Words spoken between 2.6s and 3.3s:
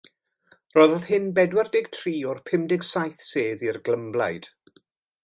deg saith